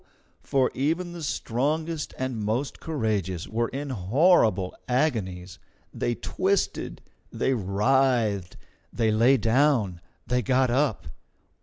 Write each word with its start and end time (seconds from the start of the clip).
For 0.41 0.71
even 0.73 1.13
the 1.13 1.21
strongest 1.21 2.15
and 2.17 2.39
most 2.43 2.79
courageous 2.79 3.47
were 3.47 3.67
in 3.67 3.91
horrible 3.91 4.75
agonies. 4.89 5.59
They 5.93 6.15
twisted, 6.15 7.03
they 7.31 7.53
writhed, 7.53 8.57
they 8.91 9.11
lay 9.11 9.37
down, 9.37 10.01
they 10.25 10.41
got 10.41 10.71
up. 10.71 11.05